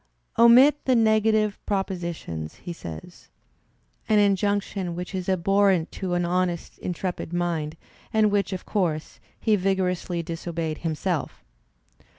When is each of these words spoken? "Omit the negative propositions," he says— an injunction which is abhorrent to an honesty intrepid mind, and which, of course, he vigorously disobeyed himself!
"Omit 0.39 0.83
the 0.85 0.95
negative 0.95 1.59
propositions," 1.67 2.55
he 2.55 2.73
says— 2.73 3.29
an 4.09 4.17
injunction 4.17 4.95
which 4.95 5.13
is 5.13 5.29
abhorrent 5.29 5.91
to 5.91 6.15
an 6.15 6.25
honesty 6.25 6.83
intrepid 6.83 7.31
mind, 7.31 7.77
and 8.11 8.31
which, 8.31 8.51
of 8.51 8.65
course, 8.65 9.19
he 9.39 9.55
vigorously 9.55 10.23
disobeyed 10.23 10.79
himself! 10.79 11.43